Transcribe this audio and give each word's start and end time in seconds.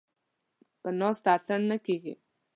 ـ 0.41 0.81
په 0.81 0.89
ناسته 0.99 1.29
اتڼ 1.35 1.59
نه 1.71 1.77
کېږي. 1.85 2.13